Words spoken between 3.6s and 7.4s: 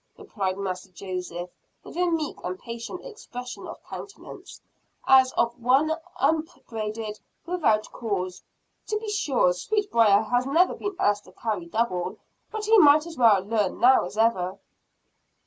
of countenance, as of one upbraided